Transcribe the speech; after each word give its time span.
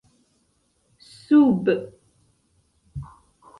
sub 1.27 1.65